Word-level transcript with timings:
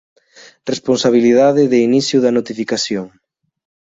Responsabilidade 0.71 1.63
de 1.71 1.79
inicio 1.87 2.17
da 2.21 2.35
notificación. 2.37 3.05